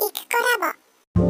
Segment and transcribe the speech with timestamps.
[0.00, 1.28] イクコラボ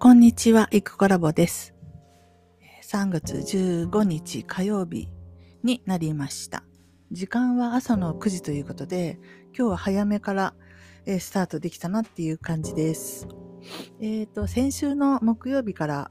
[0.00, 1.76] こんにちは、イクコラボです。
[2.82, 5.08] 3月15日火曜日
[5.62, 6.64] になりました。
[7.12, 9.20] 時間は朝の9時ということで、
[9.56, 10.54] 今日は早めから
[11.06, 13.28] スタートできたなっていう感じです。
[14.00, 16.10] えっ、ー、と、先週の木曜日から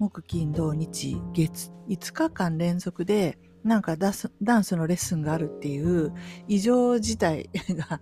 [0.00, 6.12] 木、金、土、日、月、5日間連続でなんかダスダンスのレッスンがあるっていう
[6.48, 8.00] 異常事態が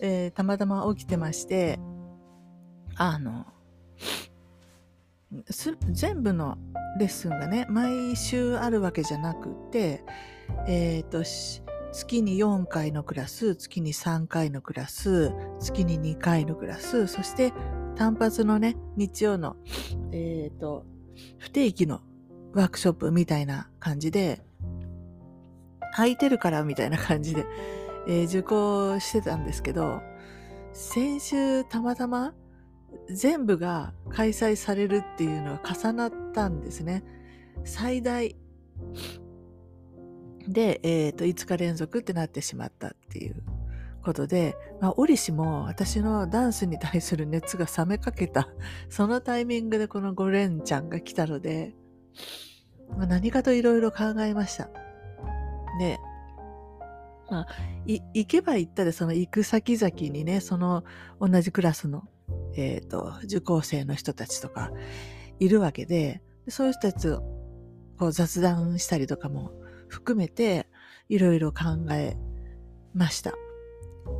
[0.00, 1.78] えー、たまたま起きてまして、
[2.96, 3.46] あの、
[5.92, 6.58] 全部の
[6.98, 10.02] レッスンがね、毎週あるわけじゃなくて、
[10.66, 11.22] えっ、ー、と、
[11.92, 17.52] 月に4回のクラス、月に3回のクラス、月に2回のクラス、そして
[17.94, 19.56] 単発のね、日曜の、
[20.12, 20.86] えっ、ー、と、
[21.38, 22.00] 不定期の
[22.54, 24.42] ワークショップみたいな感じで、
[25.92, 27.46] 空いてるからみたいな感じで、
[28.06, 30.00] えー、受講してたんですけど、
[30.72, 32.34] 先週たまたま
[33.08, 37.04] 全部が開催されるっていうのは重なったんですね。
[37.64, 38.36] 最大
[40.48, 43.42] で、えっ、ー、と、5日連続ってなってしまったっていう
[44.02, 48.48] ことで、まあ、折しも私のダンスに対する熱が冷めかけた、
[48.88, 51.74] そのタイミングでこのゴレンちゃんが来たので、
[52.96, 54.70] まあ、何かといろいろ考えました。
[55.78, 55.98] で、
[57.30, 57.46] まあ、
[57.86, 60.84] 行けば行ったで、その行く先々にね、その
[61.20, 62.08] 同じクラスの、
[62.56, 64.72] えっ、ー、と、受講生の人たちとか
[65.38, 67.22] いるわけで、そういう人たちと
[67.98, 69.52] こう雑談したりとかも
[69.88, 70.68] 含めて、
[71.08, 72.16] いろいろ考え
[72.94, 73.34] ました。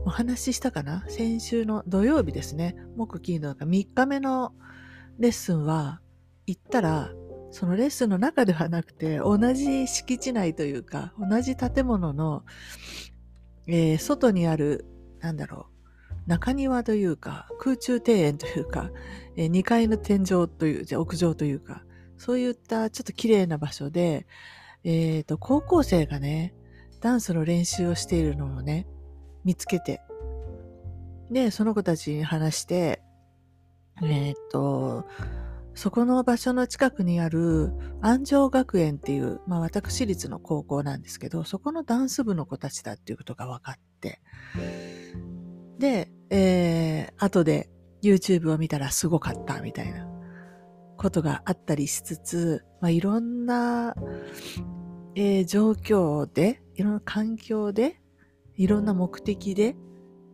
[0.04, 1.04] お話ししたかな？
[1.08, 2.76] 先週の土曜日ですね。
[2.96, 4.52] 木金の3日目の
[5.18, 6.00] レッスンは、
[6.46, 7.12] 行ったら、
[7.50, 12.44] そのレッスンの中ではなくて、同じ敷地内というか、同じ建物の、
[13.66, 14.86] えー、外にある、
[15.20, 15.66] なんだろ
[16.26, 18.90] う、中庭というか、空中庭園というか、
[19.36, 21.84] えー、2階の天井という、じゃ屋上というか、
[22.16, 24.26] そういったちょっと綺麗な場所で、
[24.84, 26.54] えっ、ー、と、高校生がね、
[27.00, 28.86] ダンスの練習をしているのをね、
[29.44, 30.02] 見つけて、
[31.30, 33.02] で、その子たちに話して、
[34.02, 35.06] えっ、ー、と、
[35.80, 44.20] そこの場所の近くにある安城学園っていう、まあ私立の高校なんですけど、そこのダンス部の子たちだっていうことが分かって、
[45.78, 47.70] で、えー、後で
[48.02, 50.06] YouTube を見たらすごかったみたいな
[50.98, 53.94] ことがあったりしつつ、まあいろんな、
[55.14, 58.02] えー、状況で、いろんな環境で、
[58.54, 59.76] いろんな目的で、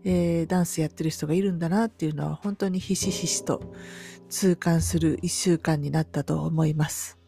[0.08, 3.60] えー、ダンスやってる人がいるんだなっていうのは本当にひしひしと
[4.28, 7.18] 痛感する一週間になったと思います。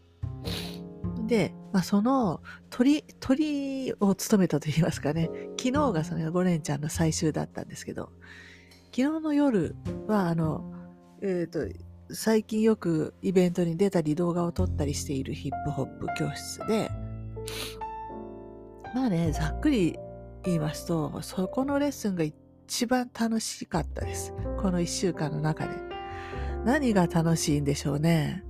[1.26, 2.40] で、まあ、その
[2.70, 5.28] 鳥、鳥を務めたと言いますかね、
[5.58, 8.10] 昨日がそのゴレンちゃんの最終だったんですけど、
[8.94, 9.74] 昨日の夜
[10.06, 10.72] はあの、
[11.20, 16.88] えっ、ー、と、最近よくイベントに出たり動画を撮ったりしているヒップホップ教室で、
[18.94, 19.98] まあね、ざっくり
[20.44, 22.24] 言いますと、そこのレッスンが
[22.68, 24.34] 一番楽しかったです。
[24.60, 25.70] この一週間の中で。
[26.66, 28.44] 何が楽しいんでしょうね。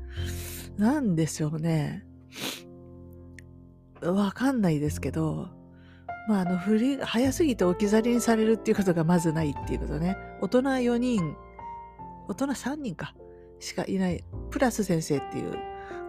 [0.77, 2.05] 何でしょうね。
[4.03, 5.51] わかんないですけど、
[6.29, 10.17] まあ、あの、振り、早すぎて置き去りにされるっていうことがまずないっていうことね。
[10.41, 11.37] 大人4人、
[12.27, 13.15] 大人3人か、
[13.61, 15.55] しかいない、プラス先生っていう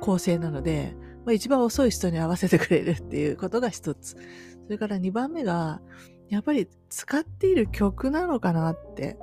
[0.02, 0.96] 構成なので、
[1.26, 4.18] まあ、一番遅い人に合わせてくれるっていうことが一つ。
[4.66, 5.80] それから2番目が、
[6.30, 9.18] やっぱり使っている曲なのかなって。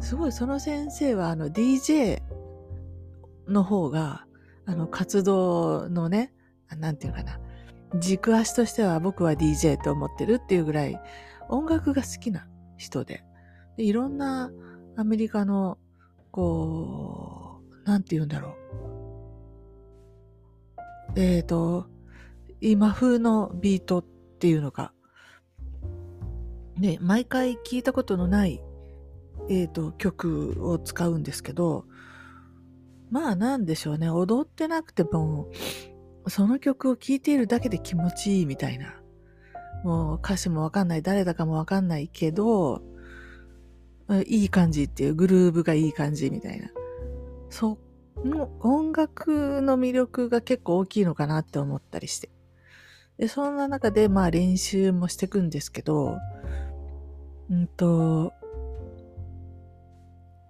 [0.00, 2.20] すごいその先生はあの DJ
[3.48, 4.26] の方が、
[4.66, 6.32] あの活動のね、
[6.78, 7.38] なんていうかな、
[7.98, 11.00] 軸足としては僕は DJ と思ってるっていうぐらい
[11.48, 12.46] 音楽が好きな
[12.76, 13.24] 人で、
[13.76, 14.50] でいろんな
[14.96, 15.78] アメリカの、
[16.30, 18.56] こう、なんて言うんだろ
[21.16, 21.20] う。
[21.20, 21.86] えっ、ー、と、
[22.60, 24.04] 今風のビートっ
[24.38, 24.92] ていうのが、
[26.76, 28.62] ね、毎回聞いたことのない
[29.48, 31.84] えっ、ー、と、曲を使うんですけど、
[33.10, 35.50] まあなんでしょうね、踊ってなくても、
[36.26, 38.94] その曲を聴いているだけで気持ちいいみたいな。
[39.84, 42.82] もう歌詞もわかんない、誰だかもわかんないけど、
[44.26, 46.70] いい感じっていうグルーブがいい感じみたいな。
[47.50, 47.78] そ
[48.24, 52.30] の音楽の魅力が結構大きいのかなって思ったりして。
[53.18, 56.18] で、そんな中でまあ練習もしていくんですけど、
[57.50, 58.32] うんと、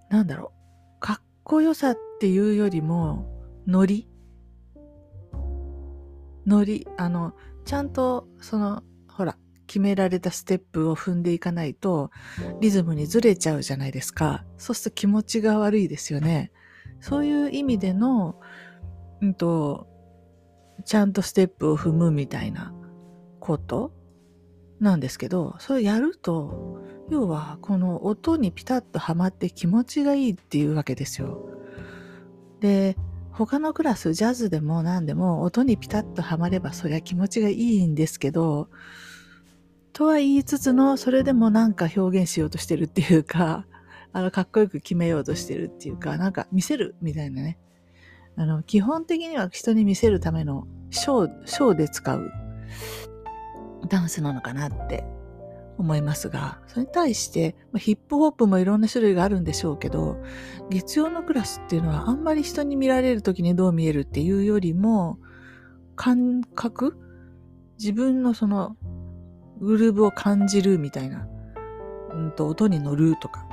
[0.08, 0.52] なんだろ
[0.96, 3.26] う、かっこよさっていうよりも、
[3.66, 4.08] ノリ？
[6.46, 7.34] ノリ、あの、
[7.64, 12.10] ちゃんと、その、ほら、決められたステップを踏んでいかないと、
[12.60, 14.44] リズムにずれちゃうじゃないですか。
[14.58, 16.52] そうすると気持ちが悪いですよね。
[17.00, 18.40] そういう意味での、
[19.22, 19.88] うんと、
[20.84, 22.74] ちゃんとステップを踏むみたいな
[23.40, 23.92] こと
[24.80, 26.80] なんですけど、それやると、
[27.10, 31.48] 要はこの音にピタッとはまって気持ちがいいっていうわけですよ。
[32.60, 32.96] で、
[33.30, 38.68] 他のクラス、ジャズでも何でも音にピタッとはまればそりゃ気持ちがいいんですけど、
[39.92, 43.66] とは言いつつの、それでもなんか表現しようとしてるっていうか、
[44.12, 47.58] あの、かっこよく決めようとしてるっていうか、なんか見せるみたいなね。
[48.36, 52.30] あの、基本的には人に見せるためのショー、ショーで使う。
[53.88, 55.04] ダンスなのかなって
[55.78, 60.16] 思いますが、それに対して、まヒップホップもいろんな種類があるんでしょうけど、
[60.70, 65.18] 月曜のクラスっていうのはあんまり人に見られる時にどう見えるっていうよりも、
[65.96, 66.96] 感覚
[67.78, 68.76] 自分のその
[69.60, 71.26] グルーブを感じるみたいな、
[72.12, 73.46] うんと音に乗るとか、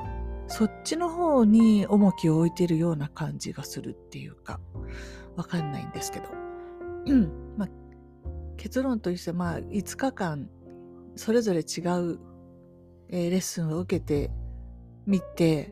[0.52, 4.60] そっちの方に重きを置いてるような感じがするっていうか、
[5.38, 6.26] わかんないんですけど。
[7.06, 7.56] うん。
[7.58, 7.70] まあ、
[8.58, 10.50] 結論としては、まあ、5日間、
[11.16, 12.20] それぞれ違う、
[13.08, 14.30] えー、レッスンを受けて
[15.06, 15.72] みて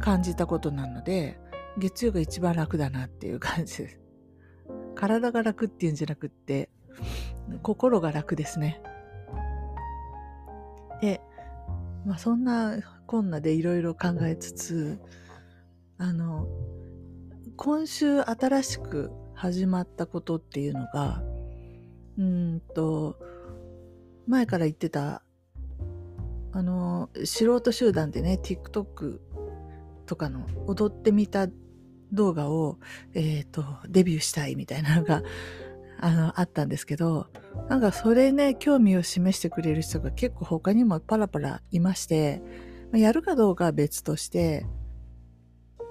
[0.00, 1.38] 感じたことなので、
[1.76, 4.00] 月曜が一番楽だなっていう感じです。
[4.96, 6.70] 体が楽っていうんじゃなくって、
[7.62, 8.82] 心が楽ですね。
[11.02, 11.20] で、
[12.06, 12.78] まあそんな
[13.12, 14.98] こんなでいろいろ考えつつ、
[15.98, 16.48] あの、
[17.58, 21.22] 今週新しく始まったことっていうのが、
[22.16, 23.18] うんと、
[24.26, 25.22] 前から言ってた、
[26.52, 29.18] あの、素人集団でね、TikTok
[30.06, 31.48] とかの踊ってみた
[32.12, 32.78] 動画を、
[33.12, 35.22] えっ、ー、と、デビューしたいみたいなのが、
[36.00, 37.26] あの、あったんですけど、
[37.68, 42.40] なんかそれね、興味を示してくれる人が結構他にもパラパラいまして、
[42.98, 44.66] やるかどうかは別として、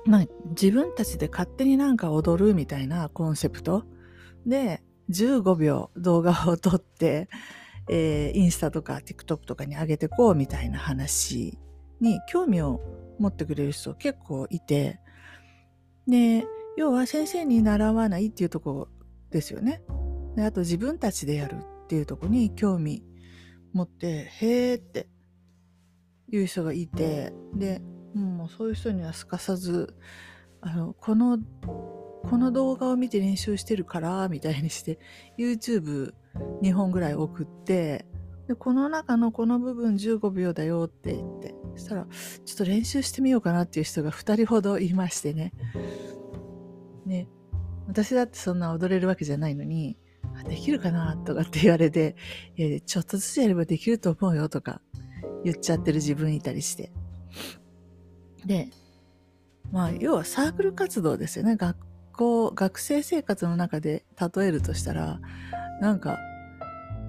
[0.06, 3.86] まあ、自分たちで勝手になんか踊るみたいなコンセプト
[4.45, 7.30] で、15秒動画を撮って、
[7.89, 11.57] えー、インスタとか TikTok とかに上げてこうみたいな話
[12.00, 12.80] に興味を
[13.19, 15.00] 持ってくれる人結構いて、
[16.07, 16.45] で、
[16.77, 18.88] 要は先生に習わないっていうとこ
[19.30, 19.81] ですよね。
[20.36, 23.04] であと自分たちでやるっていうとこに興味
[23.74, 25.07] 持って、へーって
[26.31, 27.81] いう人がいて、で、
[28.13, 29.95] もうそういう人にはすかさず、
[30.62, 35.00] あの、この、この動画を見て練習してるから、みたいにして、
[35.38, 38.06] YouTube2 本ぐらい送って、
[38.48, 42.07] で、この中のこの部分15秒だよって言って、そしたら、
[42.45, 45.54] ちょっと練習してみようかなっていう人が2人ほどいましてね。
[47.06, 47.28] ね。
[47.88, 49.98] 私だってそんな踊れるわけじゃないのに、
[50.48, 52.16] できるかなとかって言われて、
[52.86, 54.81] ちょっとずつやればできると思うよとか
[55.43, 56.91] 言っちゃってる自分いたりして。
[58.45, 58.69] で、
[59.71, 61.55] まあ、要はサークル活動ですよね。
[61.55, 61.77] 学
[62.13, 65.19] 校、学生生活の中で例えるとしたら、
[65.79, 66.17] なんか、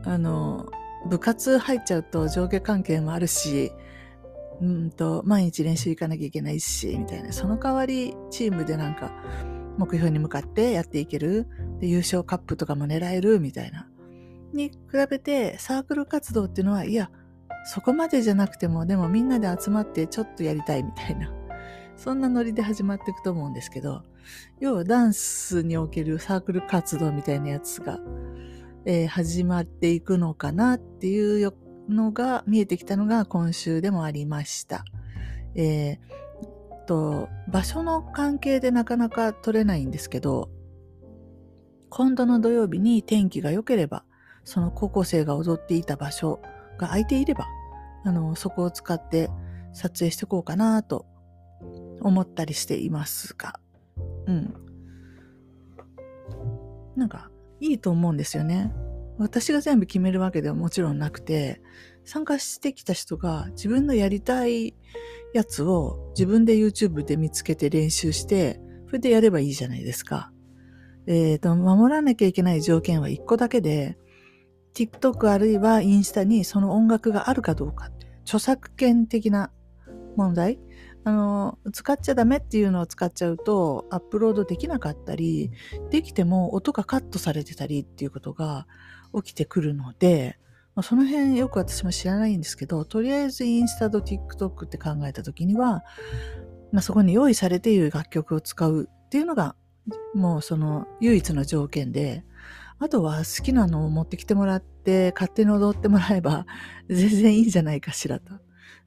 [0.04, 0.70] あの、
[1.08, 3.72] 部活入っちゃうと上下関係もあるし、
[4.60, 7.32] うんと、毎日練習行かなきゃいけないし、みたいな。
[7.32, 9.12] その代わり、チームでなんか、
[9.76, 11.48] 目標に向かってやっていける。
[11.80, 13.88] で、優勝カップとかも狙える、みたいな。
[14.52, 14.76] に比
[15.10, 17.10] べて、サークル活動っていうのは、いや、
[17.64, 21.32] そこまでじゃなくても、でもみんなで集まってちょっとやりたいみたいな。
[21.96, 24.02] そんなノリで始まっていくと思うんですけど、
[24.60, 28.00] 要はダンスにおけるサークル活動みたいなやつが、
[28.84, 31.52] えー、始まっていくのかなっていう
[31.88, 34.84] のが見えてきたのが今週でもありました。
[35.54, 36.22] えー、
[36.86, 40.50] と、場所の関係でなかなか取れないんですけど、
[41.88, 44.04] 今度の土曜日に天気が良ければ、
[44.44, 46.40] その高校生が踊っていた場所
[46.82, 47.48] が空いていれば、
[48.04, 49.30] あの、そこを使って
[49.72, 51.06] 撮影していこうかなと
[52.00, 53.58] 思ったりしていますが、
[54.26, 54.54] うん。
[56.96, 58.72] なんか、いいと思うんですよね。
[59.18, 61.62] 私が全部決めるわけではもちろんなくて、
[62.04, 64.74] 参加してきた人が自分のやりたい
[65.32, 70.32] やつを自分で YouTube で見つけて練習して、それでやればいいじゃないですか。
[71.06, 73.96] えっ、ー、と、守らなきゃいけない条件は1個だけで、
[74.74, 77.90] TikTok あるいはインスタにその音楽があるかどうか
[78.24, 79.50] 著作権的な
[80.16, 80.58] 問題。
[81.04, 85.50] あの、使っちゃダメっていうのを使っちゃうとアップロードできなかったり、
[85.90, 88.66] できても音がカットされてたりっていうことが
[89.14, 90.38] 起きてくるので、
[90.74, 95.82] まあ、その辺よく私も知らないんですけど、とりあえずインスタと TikTok って考えた時には、
[96.70, 99.56] まあ、そこに用意されている楽曲を使うっていうのが
[100.14, 102.24] もうその唯一の条件で、
[102.82, 106.46] あとは好きなのを持ってきてもらって勝手に踊ってもらえば
[106.90, 108.34] 全然いいんじゃないかしらと。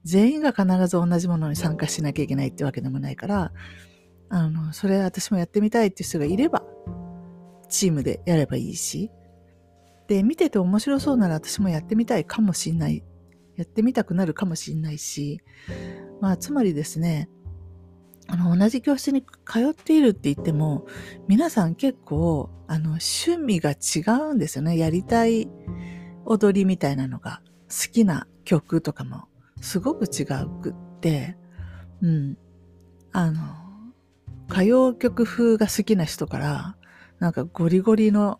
[0.04, 3.52] 全員が必ず同じものに参加しなきゃいけないってわけでもないから、
[4.30, 6.64] あの、それ私もやってみたいっていう人がいれば、
[7.70, 9.10] チームでやればいいし、
[10.08, 13.04] で、見てて面白そうなら私もやってみたいかもしんない。
[13.56, 15.42] やってみたくなるかもしんないし、
[16.22, 17.30] まあ、つまりですね、
[18.28, 20.86] あの、同じ教室に通っているって言っても、
[21.28, 24.78] 皆さん結構、あの、趣味が違うんですよね。
[24.78, 25.48] やりたい
[26.26, 29.26] 踊りみたいなのが、好きな曲とかも、
[29.62, 31.38] すごく違うくって、
[32.02, 32.38] うん。
[33.12, 33.42] あの、
[34.50, 36.78] 歌謡曲風が好きな人から、
[37.20, 38.40] なんかゴリゴリの、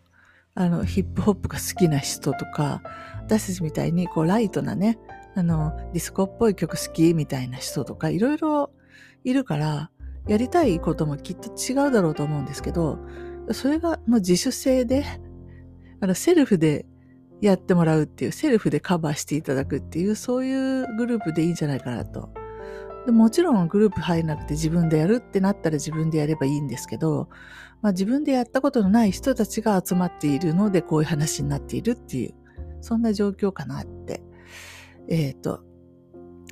[0.54, 2.82] あの、ヒップホップが好きな人とか、
[3.20, 4.98] 私たちみたいに、こう、ライトなね、
[5.34, 8.70] あの、ディスコっぽい曲好きみたいな人とか、いろいろ
[9.26, 9.90] いるから、
[10.28, 12.98] やりたいこともきっと違うだろうと思うんですけど、
[13.50, 15.04] それがもう自主性で、
[16.00, 16.86] あの、セルフで
[17.40, 22.30] やってもらうっていう、セルフでカバーしていただくっていう、そういうグループでいいんじゃないかなと。
[23.04, 27.28] でもちろんグループ入らなくて自分でやるってなったら自分でやればいいんですけど、
[27.80, 32.34] まあ、自分でやったことのない人たちが集まっているのでこういう話になっているっていう、
[32.80, 34.22] そんな状況かなって。
[35.08, 35.62] えっ、ー、と、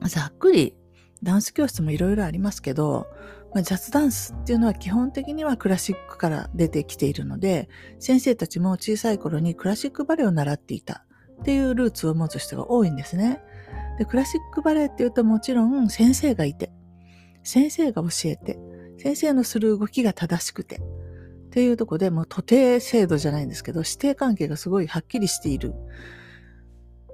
[0.02, 0.76] ざっくり
[1.24, 3.08] ダンス教室もいろいろありますけど、
[3.54, 11.04] まあ、ジャズダンスっていうのは基本的にはクラシックから出てきているので、先生たちも小さい頃にクラシックバレエを習っていた
[11.40, 13.40] っていうルーツを持つ人が多いんですね。
[13.98, 16.72] で、クラシックバレエっていうともちろん先生がいて、
[17.42, 18.58] 先生が教えて、
[18.98, 20.80] 先生のする動きが正しくて、っ
[21.50, 25.74] ていうとこでもう徒弟制度じゃないんですけど、指定関係がすごいはっきりしている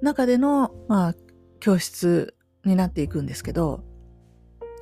[0.01, 1.15] 中での、まあ、
[1.61, 3.85] 教室になっていくんですけど、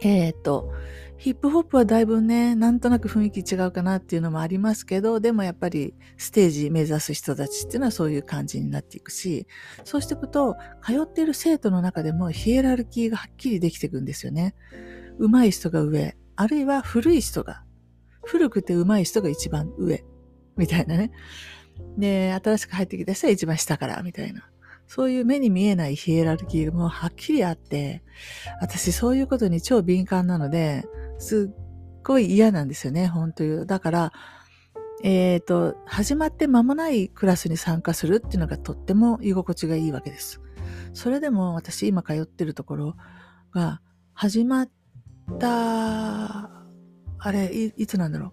[0.02, 0.72] えっ、ー、と、
[1.18, 9.48] ヒップホップはだいぶね、なんとなく雰囲気違うかなっていうのもありますけど、でもやっぱりステージ目指す人たちっていうのはそういう感じになっていくし、
[9.84, 14.54] そうしていくと、通っている生徒の中でもヒエラルキーがはっきりできていくんですよね。
[15.18, 17.64] 上手い人が上、あるいは古い人が、
[18.22, 20.04] 古くて上手い人が一番上、
[20.56, 21.10] みたいなね。
[21.96, 24.48] で、新しく入ってきた人は一番下から、みたいな。
[24.88, 28.02] そういう目に見えないヒエラルキーもはっきりあって、
[28.60, 30.86] 私そういうことに超敏感なので、
[31.18, 33.66] すっごい嫌なんですよね、本当に。
[33.66, 34.12] だから、
[35.04, 40.40] えっ、ー、と、始まって間もないクラスに参加するっていうのがとっても居心地がいいわけです。
[40.94, 42.96] それでも私今通ってるところ
[43.52, 43.82] が
[44.14, 44.70] 始まっ
[45.38, 46.50] た、
[47.20, 48.32] あれい、つなんだろう。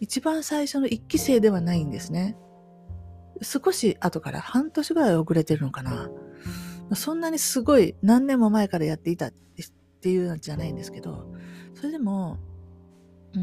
[0.00, 2.36] 一番最初の一期生ではないんですね。
[3.42, 6.10] 少し後から半年ぐらい遅れてるのかな。
[6.94, 9.32] そんなにすごい何年も前からやっていたっ
[10.00, 11.26] ていうんじゃないんですけど、
[11.74, 12.38] それでも、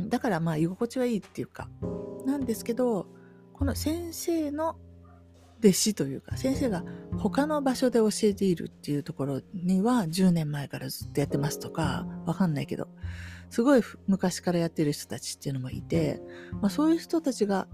[0.09, 1.69] だからまあ居心地はいいっていうか、
[2.25, 3.07] なんですけど、
[3.53, 4.77] この先生の
[5.59, 6.83] 弟子というか、先生が
[7.17, 12.87] 他の場所で教えているっていうところには10年前からずっとやってますとか、わかんないけど、
[13.49, 16.21] すごい昔からやってる人たちっていうのもいて、
[16.61, 17.67] まあ、そういう人たちが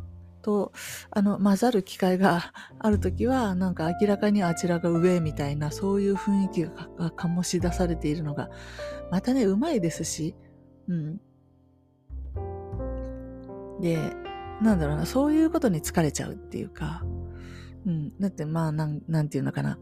[0.47, 0.71] と、
[1.11, 6.71] あの、混ざる機会があるときは、なんか明らかにあちらが上みたいな、そういう雰囲気が
[7.17, 8.49] 醸し出されているのが、
[9.11, 10.35] またね、うまいですし、
[10.87, 11.19] うん。
[13.81, 13.97] で、
[14.61, 17.03] なんだろうな、そういうことに疲れちゃうっていうか、
[17.85, 18.17] うん。
[18.17, 19.77] だってまあ、なん、なんていうのかな。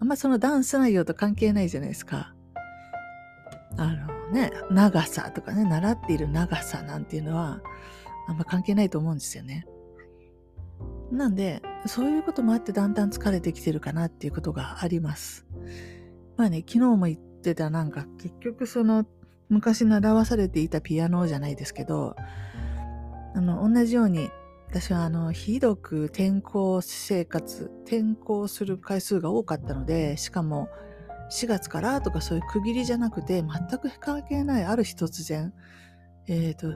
[0.00, 2.34] あんまそのダンス内容と関係ないじゃないですか。
[3.76, 7.60] あのね、長さとかね、習っている長さなんていうのは、
[8.26, 9.66] あんま関係ないと思うんですよね。
[11.10, 15.46] なんで、そういうこともあってだんだん疲れてきてるかなっていうことがあります。
[16.36, 19.04] まあね、昨日も言ってたなんか結局その
[19.48, 22.14] 昔習わされていたピアノじゃないですけど、
[23.34, 24.30] あの、同じように
[24.68, 30.68] 私はあの、ひどく転校生活、転校する回数が多かったので、しかも
[31.32, 35.52] 4月からとかそういう区切りじゃなくて、全く関係ないある日突然、
[36.28, 36.68] えっ、ー、と、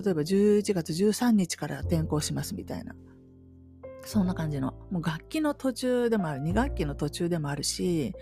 [0.00, 2.94] 例えば11月13日から転校しますみたいな。
[4.04, 4.74] そんな感じの。
[4.90, 8.14] もう楽器の途中でもある、2学期の途中でもあるし、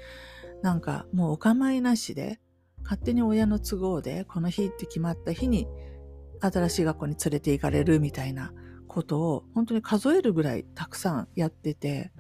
[0.63, 2.41] なんかもうお構いなしで、
[2.83, 5.69] 勝手に親の都合で、この日って決まった日に、
[6.41, 8.53] 新しい学校に連れて行かれるみたいな
[8.87, 12.13] ことを、本当に数えるぐらいたくさんやってて、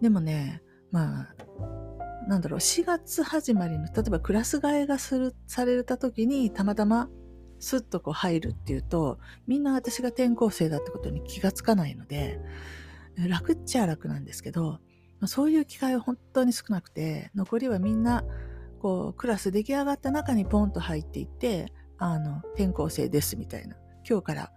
[0.00, 1.34] でもね、まあ、
[2.26, 7.08] なんだろう、4月始まりの、例えばクラス替えがする、された時に、たまたま
[7.60, 12.40] スッとこう入るっていうと、みんな私が転校生だってことに気がつかないので、
[13.16, 14.80] 楽っちゃ楽なんですけど、
[15.26, 18.24] そういう機会は本当に少なくて、残りはみんな、
[18.80, 23.76] こう、クラス出来上がった中にポンと入っていって、あの、転校生ですみたいな。
[24.08, 24.52] 今日から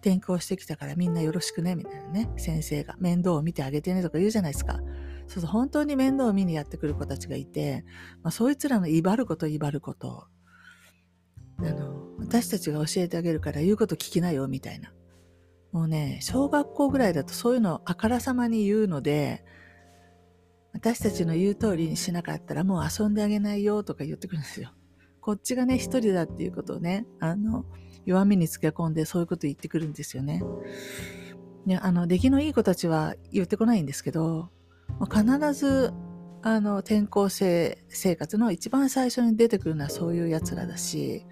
[0.00, 4.80] 転校してきたからみんなよろしくね、みたいなね、先生が面倒を見てあげてねとか言うじゃないですか。
[5.26, 7.84] そうそう、本当に面倒を見にやってくる子たちがいて、
[8.22, 10.26] まあ、そいつらの威張ること威張ること、
[11.58, 14.92] あの、私たちが教えてあげるから言うこと聞きなよ、みたいな。
[15.72, 19.44] もうね、小学校ぐらいだとそういうのをあからさまに言うので、
[20.72, 24.72] 私たちの言う通りにしなかったらもう遊んであげないよとか言ってくるんですよ。
[25.20, 27.64] こっちがね、一人だっていうことをね、あの、
[28.06, 30.42] 弱みにつけ込んでそういうこと言ってくるんですよね。
[31.66, 34.50] ね、あの、出来のいい子たちは言ってこないんですけど、
[35.12, 35.92] 必ず、
[36.42, 41.26] あの、転校生生活の一番最初に出てくるのはそういう奴らだし、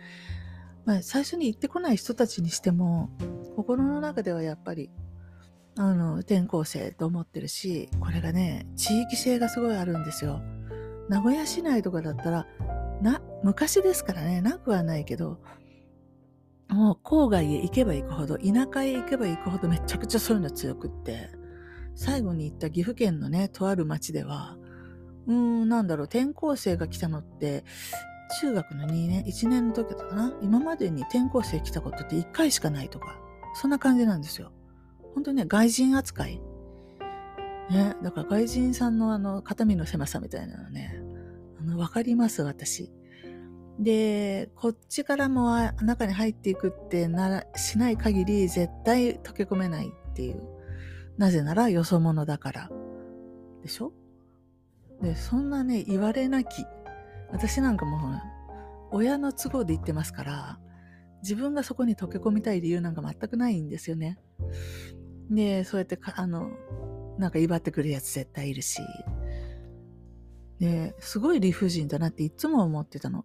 [0.89, 3.11] まあ、最初に言ってこない人たちにしても、
[3.57, 4.89] 心の中ではやっぱり、
[5.77, 10.41] あの、転校生と思ってるし、これがね、地域性がすごいあるんですよ。
[11.11, 12.47] 名古屋市内とかだったら、
[13.03, 15.43] な、昔ですからね、なくはないけど、
[16.71, 21.29] もう郊外へ行けば行くほど、田舎へ行けば行くほどめちゃくちゃそういうの強くって、
[21.97, 24.57] 最後に行った岐阜県のね、とある町では、
[25.27, 27.65] うーん、なんだろう、転校生が来たのって、
[28.41, 33.19] 中学の2年、1年の時だったかな今までに転校生来たことって1回しかないとか、
[33.55, 34.53] そんな感じなんですよ。
[35.15, 36.41] 本当にね、外人扱い。
[37.71, 41.01] ね、だから外人さんのあの、肩身の狭さみたいなのね、
[41.61, 42.93] あの、わかります、私。
[43.79, 50.43] で、こっちからも中に入っていくってなら、しない限り絶対溶け込めないっていう。
[51.17, 52.71] なぜならよそ者だから。
[53.63, 53.93] でしょ？
[55.03, 56.65] で、そんなね、言われなき。
[57.31, 58.21] 私なんかもう、
[58.91, 60.59] 親の都合で言ってますから、
[61.23, 64.19] 自分がそこに溶け込みたい理由なんか全くないんですよね。
[65.31, 66.51] で、そうやってあの、
[67.19, 68.81] なんか威張ってくるやつ絶対いるし。
[70.61, 73.25] で、すごい理不尽だなっていつも思ってたの。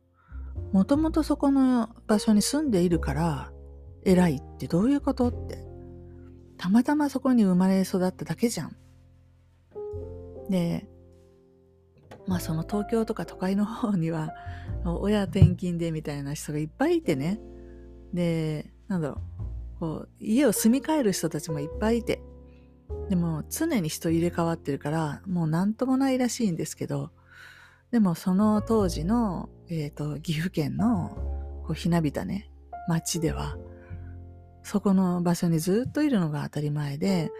[0.71, 3.51] もともとそこの場所に住んでいるから
[4.03, 5.63] 偉いってどういうことって。
[6.57, 8.75] たまたまそこに生まれ育っただけじゃん。
[10.49, 10.87] で、
[12.27, 14.33] まあその東京とか都会の方には
[14.85, 17.39] 親転勤でみたいな人がいっぱいいてね。
[18.13, 19.79] で、なんだろう。
[19.79, 22.21] こう家を住み替える人たちもいっぱいいて。
[23.09, 27.11] でも常に人入れ替わってるからもう何ともないらしいんですけど、
[27.91, 31.09] でもその当時のえっ、ー、と、岐阜県の
[31.65, 32.49] こうひなびたね、
[32.87, 33.57] 町では、
[34.61, 37.31] そこの場所にずっといるのが当たり前で、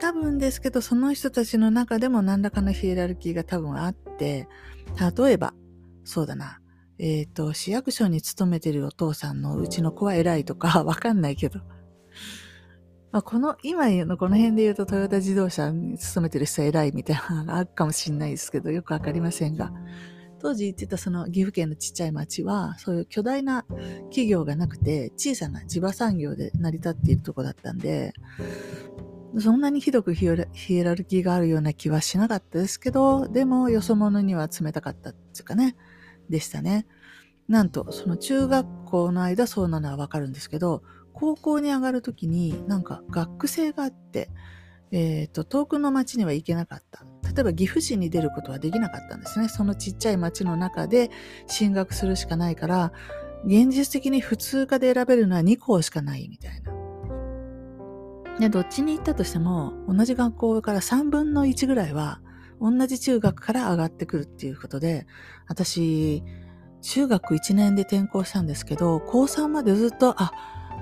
[0.00, 4.46] 多分ですけど、その人たちの中でも何らかのヒエラルキーが多分あって、
[5.16, 5.54] 例えば、
[6.04, 6.60] そうだな、
[6.98, 11.60] えっ、ー、と、市役所に勤めてるお父さんのうちの子は偉いとか、 わかんないけど。
[13.10, 19.72] まあ、この、今のこの辺で言うとトヨタ自動車に勤めてる人は偉いみたいなのがあるかもしれないですけど、よくわかりませんが。
[20.38, 23.64] 当時行ってたその岐阜県のちっちゃい町は、そういう巨大な
[24.10, 28.12] 企業がなくて、小さな地場産業で成り立っているとこだったんで、
[29.38, 35.76] そんなにひどくヒエラルキーがあるような気はしなかったですけど、でもよそ者には冷たかったっていうかね、
[36.28, 36.86] でしたね。
[37.48, 44.30] なんと、その中学校の間そうなのはわかるんですけど、高校に上がるときになんか学生があって、
[44.92, 47.04] えっ、ー、と、遠くの町には行けなかった。
[47.32, 49.48] 例えば岐阜市に出ることはできなかったんですね。
[49.48, 51.10] そのちっちゃい町の中で
[51.46, 52.92] 進学するしかないから、
[53.44, 56.79] 現実的に普通科で選べるのは2校しかないみたいな。
[58.38, 62.20] で、どっちに行ったとしても、同じ学校から3分の1ぐらいは、
[62.60, 65.06] 同じ中学から上がってくるっていうことで、
[65.48, 66.22] 私、
[66.82, 70.32] 中学1年で転校したんですけど、高3までずっと、あ、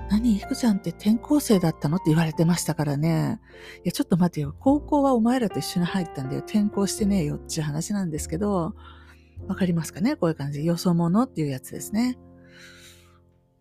[0.09, 1.97] 何、ひくちゃんって転校生だったの？
[1.97, 3.39] って言われてましたからね。
[3.83, 4.55] いや、ちょっと待てよ。
[4.59, 6.39] 高校はお前らと一緒に入ったんだよ。
[6.39, 8.73] 転校してねえよっていう話なんですけど、
[9.47, 10.15] わかりますかね？
[10.15, 10.65] こういう感じ。
[10.65, 12.17] よそ者っていうやつですね。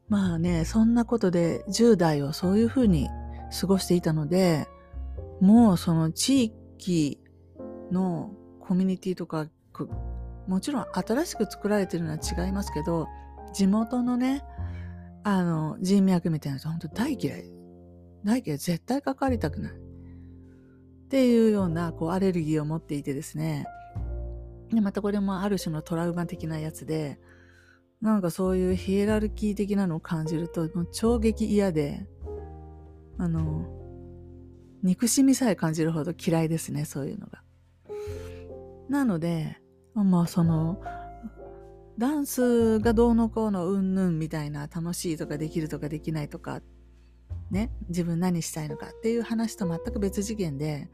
[0.08, 3.10] まあね、そんなことで10代をそういうふうに
[3.50, 4.68] 過ごしていたので、
[5.40, 7.20] もうその地域
[7.90, 9.48] のコミュニティとか、
[10.46, 13.06] もちろん新しく作られてるのは違いますけど、
[13.52, 14.42] 地元のね、
[15.24, 17.44] あの、人脈みたいな人、本当大嫌い。
[18.24, 18.58] 大嫌い。
[18.58, 19.72] 絶対関わりたくない。
[19.72, 19.76] っ
[21.08, 23.66] ていうような、こう、アレルギーを持っていてですね。
[24.70, 27.18] で、またこれもある種のトラウマ的なやつで、
[28.00, 32.06] なんかそういうヒエラルキー的なのを感じると、もう超激嫌で、
[33.18, 33.66] あの、
[34.82, 37.42] 憎しみさえ感じるほど嫌いですね、そういうのが。
[38.88, 39.58] なので、
[39.94, 40.80] まあその、
[41.98, 46.60] ダンスがどうのこうのうんぬんみたいな楽しいとかできるとかできないとか、
[47.50, 50.88] ね、自分何したいのかっていう話と全く別次元で、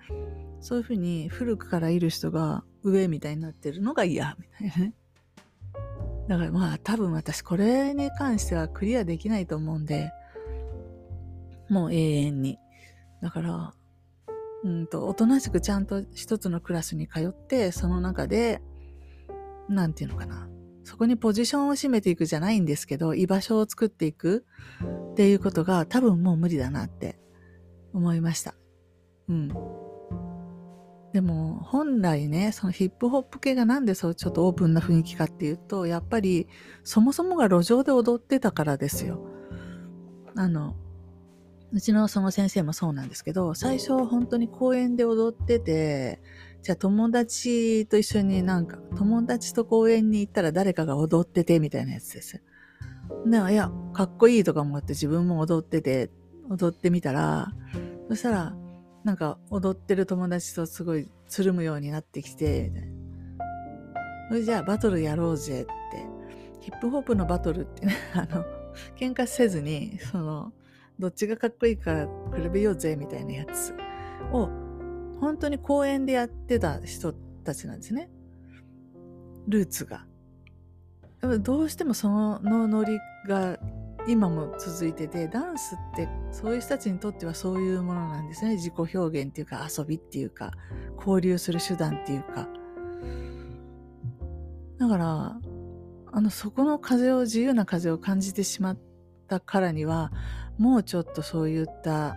[0.61, 4.95] そういうふうに古くからいる人が上みたいになってるのが嫌みたいなね。
[6.27, 10.11] だからまあ多分私これに関してはクリアできないと思うんで、
[11.69, 12.59] もう永遠に。
[13.23, 13.75] だから、
[14.65, 18.63] うんと、おとなしくちゃんと一つのクラスに通って、その中で、
[19.69, 20.49] なんていうのかな。
[20.85, 24.45] そこにポジションを占めていくじゃないんですけど、居場所を作っていく
[25.13, 27.19] っていうことが多分もう無理だなって
[27.95, 28.55] 思いました。
[29.29, 29.49] うん。
[31.15, 36.49] でも本来ね、そのヒップホップ系がなんでそうちょっとオープンな雰囲気かっていうと、やっぱり
[36.83, 39.25] そもそもが路上で踊ってたからですよ。
[40.37, 40.77] あの、
[41.75, 46.23] うちのその先生もそうなんですけど、最初本当に公園で踊ってて、
[46.63, 52.41] じゃあ友達と一緒になんか、友達と公園に行ったら誰かが踊っててみたいなやつです。
[53.27, 56.11] で、いや、かっこいいとか思って自分も踊ってて、
[56.49, 57.53] 踊ってみたら、
[58.09, 58.57] そしたら、
[59.03, 62.73] なんか踊ってる友達とすごいつるむようになってきて、
[64.29, 65.73] それじゃあバトルやろうぜって。
[66.61, 68.45] ヒップホップのバトルってね、あの、
[68.97, 70.53] 喧嘩せずに、その、
[70.99, 73.75] どっちがかっこいいか比べようぜみたいなやつ
[74.33, 74.49] を、
[75.21, 77.13] 本当に公園でやってた人
[77.45, 78.11] たちなんですね。
[79.49, 80.07] ルーツが。
[81.41, 83.59] どうしてもそのノリが
[84.07, 88.57] 今も続いてて、ダンスってそういう人たちにとってはそういうものなんですね。
[88.57, 90.53] 自己表現っていうか遊びっていうか、
[90.99, 92.49] 交流する手段っていうか。
[94.79, 95.41] だから、
[96.13, 98.79] あの、そこの風を、自由な風を感じてしまっ
[99.27, 100.13] たからには、
[100.59, 102.17] もうちょっとそういった、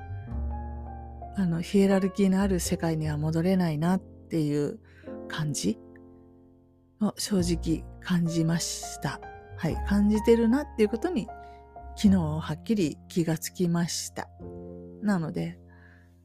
[1.35, 4.79] あの、ヒエラルキーのある世界には戻れないなっていう
[5.27, 5.79] 感じ
[7.01, 9.21] を正直感じました。
[9.57, 9.75] はい。
[9.87, 11.27] 感じてるなっていうことに
[11.95, 14.29] 昨日はっきり気がつきました。
[15.01, 15.59] なので、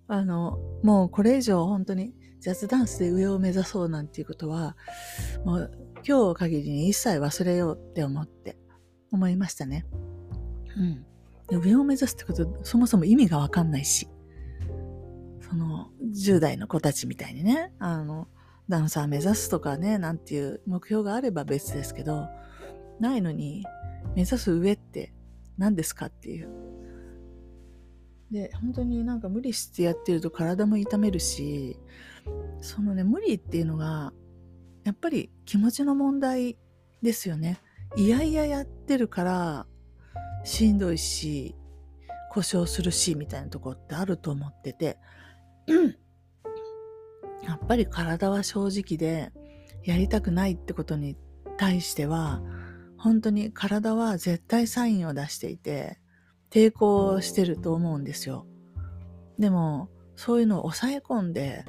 [0.06, 4.76] あの、もうこれ以上本当にジャズダンスで上を目指そうなんていうことは、
[5.44, 5.70] もう
[6.06, 8.58] 今日限りに一切忘れようって思って、
[9.10, 9.86] 思いましたね。
[10.76, 11.06] うん。
[11.58, 14.08] 上を目指すってこと、そもそも意味がわかんないし、
[15.40, 18.28] その、10代の子たちみたいにね、あの、
[18.68, 22.28] ダンサー目指すとかね、なんていう目標があれば別ですけど、
[23.00, 23.64] ないのに、
[24.14, 25.12] 目指す上って
[25.58, 26.48] 何ですかっていう。
[28.30, 31.78] で、本当になんか無理してやってると体も痛めるし、
[32.60, 34.12] そのね、無理っていうのが、
[34.84, 36.56] やっぱり気持ちの問題
[37.02, 37.60] ですよね。
[37.96, 39.66] いやいややってるから、
[40.44, 41.54] しんどいし、
[42.30, 44.98] 故障するし、みたいなとこってあると思ってて、
[47.44, 49.32] やっぱり体は正直で、
[49.84, 51.16] やりたくないってことに
[51.56, 52.42] 対しては、
[52.96, 55.98] 本当に体は絶対サインを出していて、
[56.50, 58.46] 抵抗してると思うんですよ。
[59.38, 61.64] でも、そういうのを抑え込んで、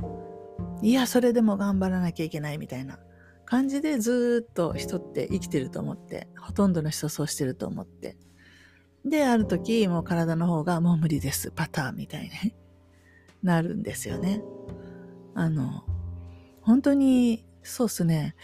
[0.81, 2.99] いや、それでも頑張らなきゃいけないみたいな
[3.45, 8.17] 感じでずっと人って生きてると思って、ほとんどの人そうしてると思って。
[9.05, 12.53] で、ある時、もう体の方がもう無理です、パターンみたいに
[13.43, 14.41] なるんですよね。
[15.35, 15.83] あの、
[16.61, 18.35] 本当に、そうっすね。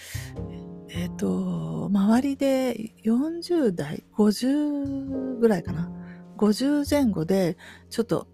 [0.90, 5.92] えっ、と、周りで40代、50ぐらいかな。
[6.38, 7.58] 50前後で、
[7.90, 8.28] ちょっと、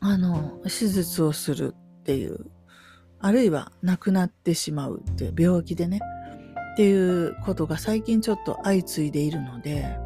[0.00, 2.46] あの、手術をするっていう、
[3.18, 6.00] あるいは亡くなってしまうっていう病気でね、
[6.72, 9.98] っていうことが最近ちょっと相次いでいるので、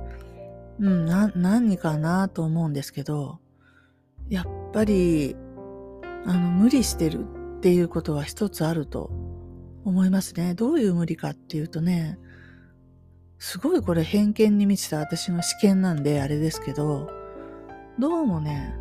[0.81, 3.39] うん、な、何かなと思うんですけど、
[4.29, 5.37] やっぱり、
[6.25, 7.27] あの、無理してる
[7.59, 9.11] っていうことは一つあると
[9.85, 10.55] 思いますね。
[10.55, 12.19] どういう無理かっていうとね、
[13.39, 17.11] すごいこれ偏見に満ちた私の試験なんであれですけど、
[17.99, 18.75] どうもね、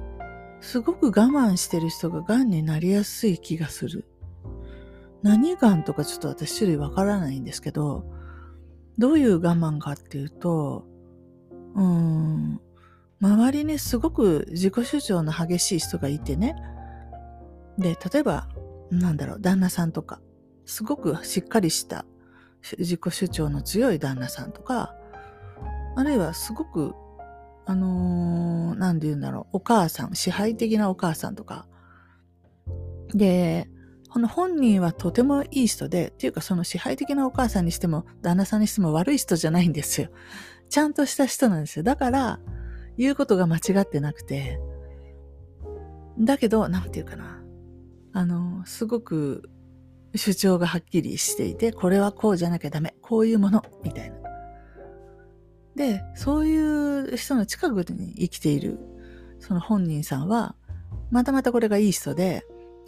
[0.62, 4.06] すごく我慢してる人が癌になりやすい気がする。
[5.22, 8.06] 何癌とかちょっと私種類わからないんですけど、
[8.98, 10.86] どういう我慢かっていうと、
[11.76, 12.62] うん、
[13.22, 16.56] 周りにすごく自己主張の激しい人がいてね。
[17.78, 18.48] で、例えば、
[18.92, 20.20] なんだろう、旦那さんとか、
[20.66, 22.06] すごくしっかりした
[22.78, 24.96] 自己主張の強い旦那さんとか、
[25.96, 26.94] あるいはすごく、
[27.66, 31.68] あのーなんて言うんだろう、お母さん、支配的なお母さんとか。
[33.14, 33.70] で、
[34.10, 40.10] この本人はとてもいい人で、っていうかその支配的なお母さんにしても、旦那さんにしても悪い人じゃないんですよ。
[40.70, 41.84] ちゃんとした人なんですよ。
[41.84, 42.40] だから、
[42.98, 44.60] 言うことが間違ってなくて、
[46.20, 47.42] だけど、なんていうかな。
[48.12, 49.50] あの、すごく
[50.16, 52.96] 主張がはっきりしていて、これはこうじゃなきゃダメ。
[53.02, 53.64] こういうもの。
[53.84, 54.18] みたいな。
[55.76, 58.80] で、そういう人の近くに生きている、
[59.40, 60.56] その本人さんは、
[61.10, 62.46] またまたこれがいい人で、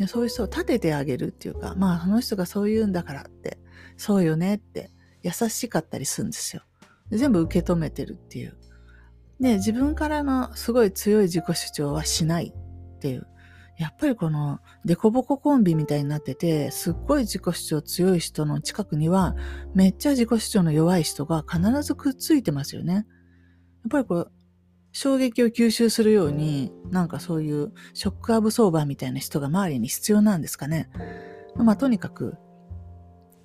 [0.07, 3.59] そういう人を立ててあげるっていうか、まあ、その人がそう言うんだからって、
[3.97, 4.91] そうよねって、
[5.23, 6.63] 優しかったりするんですよ。
[7.17, 8.57] 全部受け止めてるっていう。
[9.39, 13.27] で、自分からのすごい強い自己主張はしないっていう。
[13.77, 19.35] やっぱりこのデコボココンビみたいになってて、すっごい自己主張強い人の近くには、
[19.73, 22.93] めっちゃ自己主張の弱い人が必ずくっついてますよね。
[22.93, 23.03] やっ
[23.89, 24.31] ぱりこう、
[24.91, 30.89] 衝撃を吸収するように、なんかそういうショックアブソーバーみたいな人が周りに必要なんですかね。
[31.55, 32.35] まあとにかく、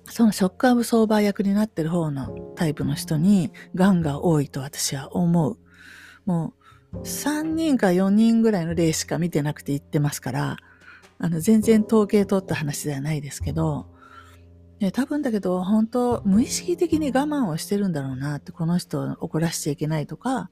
[0.09, 5.57] そのショックアブソーバー役になってる方のタイプの人に、ガンが多いと私は思う。
[6.25, 6.53] も
[6.93, 10.57] う、3人か4人ぐらいの例しか見てなくて言ってますから、
[11.19, 13.87] あの、全然統計取った話ではないですけど、
[14.79, 20.49] ね、多分だけど、本当無意識的に我慢をしてるんだろうなって、この人を怒らしちゃいけないとか、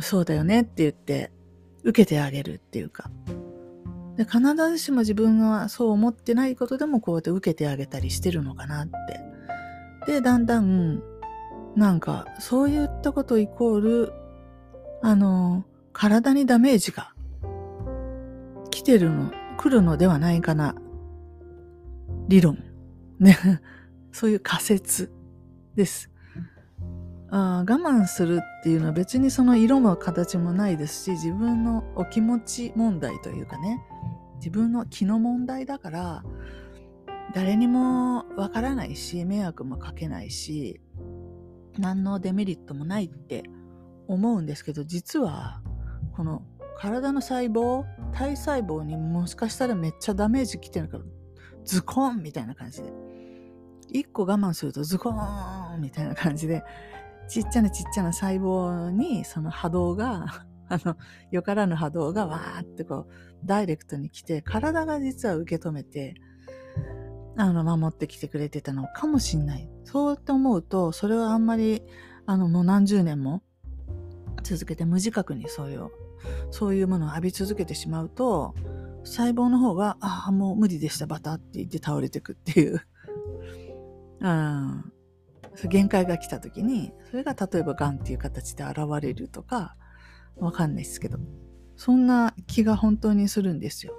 [0.00, 1.32] そうだよねって言って、
[1.82, 3.10] 受けてあげるっていうか。
[4.20, 8.86] で必ずしも自分がそう思ってないことでもこうやって受けてあげたりしてるのかなっ
[10.06, 10.12] て。
[10.12, 11.02] で、だんだん、
[11.74, 14.12] なんか、そういったことイコール、
[15.00, 17.14] あの、体にダメージが
[18.70, 20.74] 来てるの、来るのではないかな。
[22.28, 22.58] 理論。
[23.20, 23.38] ね。
[24.12, 25.10] そういう仮説
[25.76, 26.10] です。
[27.30, 33.80] あ我慢するっていうのは別にその色も形もないですし、自分のお気持ち問題というかね、
[34.40, 36.24] 自分の気の問題だから、
[37.34, 40.80] 誰にもわからないし、迷惑もかけないし、
[41.78, 43.44] 何のデメリットもないって
[44.08, 45.62] 思うんですけど、実は、
[46.16, 46.42] この
[46.78, 51.04] 体の細胞、体細胞にもしかしたらめっちゃダメージ来てるから、
[51.64, 52.92] ズコンみたいな感じで。
[53.92, 56.62] 一個我慢するとズコーンみたいな感じで、
[57.28, 60.96] ちっちゃなちっちゃな細胞にその波動が、あの、
[61.32, 63.12] よからぬ波動がわーってこう、
[63.44, 66.14] ダイレクトに来て、体が実は受け止めて、
[67.36, 69.68] あの、守ってきてくれてたのかもしんない。
[69.84, 71.82] そうって思うと、それはあんまり、
[72.24, 73.42] あの、もう何十年も
[74.44, 75.90] 続けて無自覚にそういう、
[76.52, 78.54] そういうものを浴び続けてしまうと、
[79.02, 82.80] 細胞の方が、ああ、もう無理でした、バタって言って倒れてくっていう。
[84.20, 84.92] うん。
[85.68, 89.76] 限界が来た時に、それが例えば癌っていう形で現れるとか、
[90.40, 91.18] わかんないですけど、
[91.76, 93.94] そんな気が本当にするんですよ。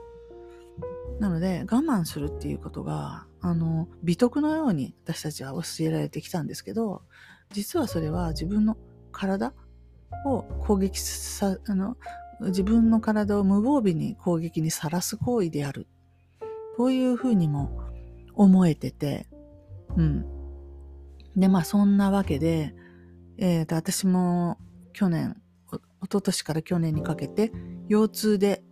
[1.19, 7.03] なので、我慢するっていうことが、あの、美徳のように私たちは教えられてきたんですけど、
[7.51, 8.77] 実はそれは自分の
[9.11, 9.53] 体
[10.25, 11.97] を攻撃さ、あの、
[12.39, 15.87] 自分の体を無防備に攻撃にさらす行為である。
[16.77, 17.81] こういうふうにも
[18.35, 19.27] 思えてて、
[19.97, 20.25] うん。
[21.35, 22.73] で、まあそんなわけで、
[23.37, 24.57] えっ、ー、と、私も
[24.93, 25.40] 去年、
[26.03, 27.51] 一昨年から去年にかけて、
[27.87, 28.63] 腰痛で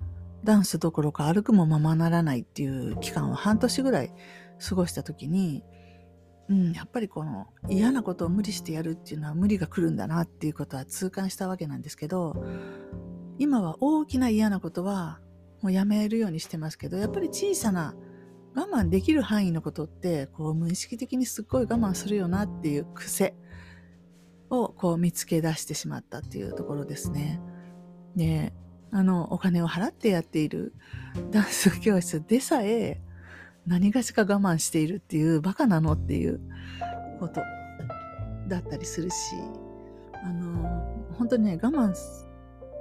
[0.44, 4.14] ダンスどころか歩くもままならないっていう期間を半年ぐらい
[4.68, 5.64] 過ごした時に、
[6.50, 12.44] うん、やっぱりこの嫌なことを無理してやるっていうのは無理が来るんだなっていうことは痛感したわけなんですけど、
[13.38, 15.20] 今は大きな嫌なことは
[15.62, 17.96] もうやめるようにしてますけど、やっぱり小さな
[18.56, 23.36] 我慢できる範囲のことって、こう無意識的にすっごい我慢するよなっていう癖
[24.50, 27.40] をこう見つけ出してしまったっていうところですね。
[28.16, 28.54] で、
[28.92, 30.74] あの、お金を払ってやっている
[31.32, 33.02] ダンス教室でさえ
[33.68, 36.40] 何がしか我慢しているっていうバカなのっていう
[37.20, 37.42] こと
[38.48, 39.16] だったりするし、
[40.24, 41.94] あの、本当にね、我慢、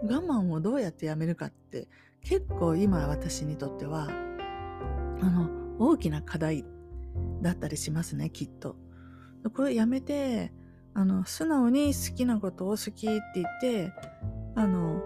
[0.02, 1.88] 我慢をどうやってやめるかって
[2.22, 4.08] 結構今私にとっては、
[5.20, 6.64] あの、大きな課題
[7.42, 8.76] だったりしますね、きっと。
[9.54, 10.52] これやめて、
[10.98, 13.92] あの、素直に好きなことを好きって言って、
[14.56, 15.00] あの、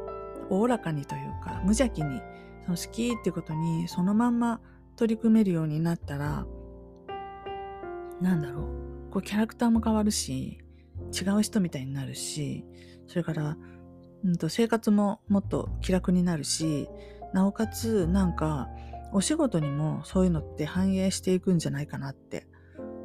[0.48, 2.22] おおらかにというか、無邪気に、
[2.64, 4.62] その好きってことにそのまんま
[4.96, 6.46] 取り組めるようになったら、
[8.22, 9.10] なんだろう。
[9.10, 10.60] こうキャラクターも変わるし、
[11.12, 12.64] 違う人みたいになるし、
[13.06, 13.58] それから、
[14.24, 16.88] うんと、生活ももっと気楽になるし、
[17.34, 18.70] なおかつ、なんか、
[19.12, 22.46] お仕事にもそういうのって反映していくんじゃないかなって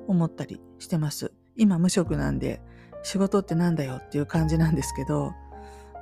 [0.08, 1.34] 思ったりしてます。
[1.58, 2.62] 今無職なんで
[3.03, 5.33] 仕事ってなんだよっていう感じなんですけど、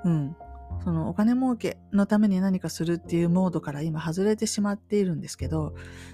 [0.04, 0.36] うん。
[0.84, 5.74] そのお金儲けのために何かするっていうモードから今外れてしまっているんですけど、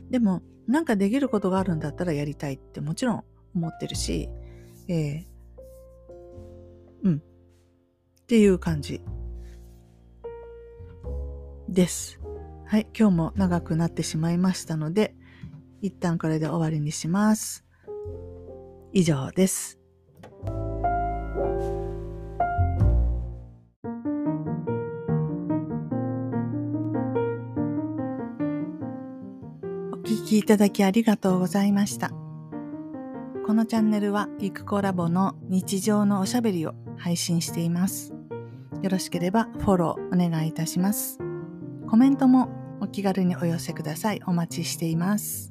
[0.09, 3.23] でもなんかできることがあるんだったらやりたいってもちろん
[3.55, 4.29] 思ってるし、
[4.87, 5.25] えー、
[7.03, 7.17] うん。
[7.17, 9.01] っていう感じ
[11.67, 12.19] です。
[12.65, 15.15] はい、今日も長くなってしまいましたので、
[15.81, 17.65] 一旦これで終わりにします。
[18.93, 19.80] 以上です。
[30.31, 32.09] きいただきありがとうございました。
[33.45, 38.13] このチャンネルは、ゆくコラボの日常のおしゃべりを配信しています。
[38.81, 41.19] よろしければフォローお願いいたします。
[41.89, 42.47] コメントも
[42.79, 44.21] お気軽にお寄せください。
[44.25, 45.50] お待ちしています。